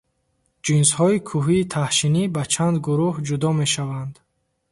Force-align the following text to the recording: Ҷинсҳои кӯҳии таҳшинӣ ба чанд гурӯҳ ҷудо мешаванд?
Ҷинсҳои 0.63 1.17
кӯҳии 1.29 1.69
таҳшинӣ 1.71 2.23
ба 2.35 2.43
чанд 2.53 2.75
гурӯҳ 2.85 3.15
ҷудо 3.27 3.49
мешаванд? 3.59 4.13